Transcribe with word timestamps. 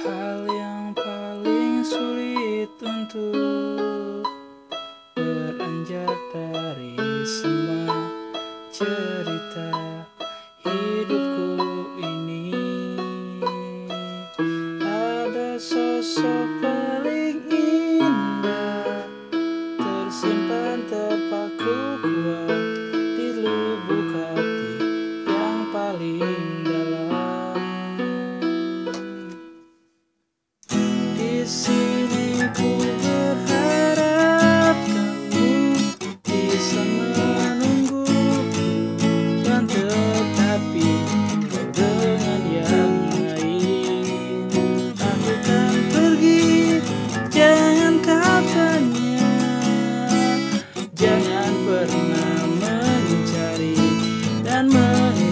hal 0.00 0.48
yang 0.48 0.96
paling 0.96 1.84
sulit 1.84 2.72
untuk 2.80 4.24
beranjak 5.12 6.16
dari 6.32 6.96
semua 7.28 8.08
cerita 8.72 9.68
hidupku 10.64 11.52
ini. 12.00 12.48
Ada 14.80 15.60
sosok 15.60 16.48
paling 16.64 17.44
indah 17.52 19.04
tersimpan 19.76 20.80
terpaku 20.88 21.76
kuat 22.00 22.64
di 23.20 23.28
lubuk 23.36 23.99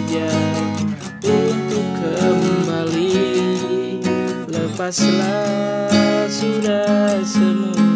mengejar 0.09 0.41
untuk 1.20 1.87
kembali. 2.01 3.12
Lepaslah 4.48 5.92
sudah 6.33 7.20
semua 7.25 7.88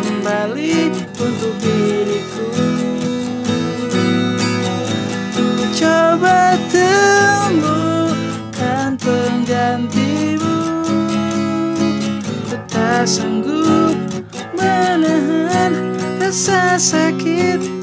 kembali 0.00 0.88
untuk 1.20 1.54
diriku. 1.60 2.48
Ku 5.36 5.46
coba 5.76 6.56
temukan 6.72 7.70
penggantimu. 8.96 10.56
Tak 12.72 13.04
sanggup 13.04 13.96
menahan 14.56 15.72
rasa 16.20 16.80
sakit 16.80 17.79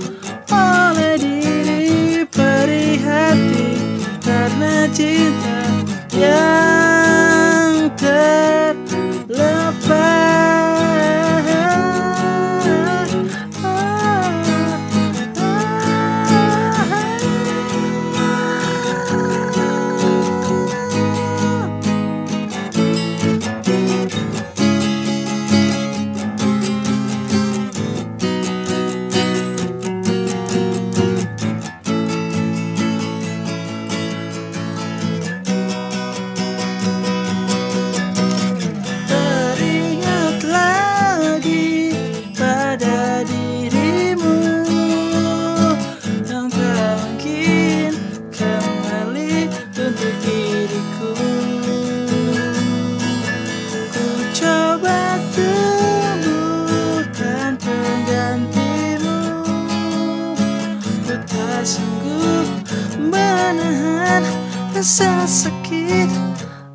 menahan 63.48 64.28
rasa 64.76 65.24
sakit 65.24 66.12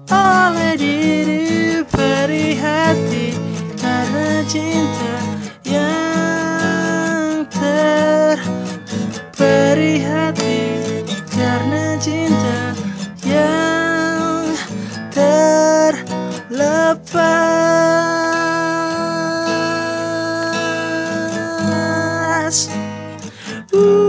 oleh 0.08 0.72
diri 0.80 1.84
perihati 1.84 3.36
karena 3.76 4.40
cinta 4.48 5.20
yang 5.68 7.44
ter 7.52 8.40
beri 9.36 10.00
hati 10.00 10.88
karena 11.28 12.00
cinta 12.00 12.72
yang 13.28 14.56
terlepas. 15.12 16.32
Ooh. 23.76 24.01